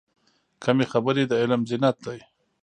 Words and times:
کمې 0.63 0.85
خبرې، 0.91 1.23
د 1.27 1.33
علم 1.41 1.61
زینت 1.69 1.97
دی. 2.05 2.19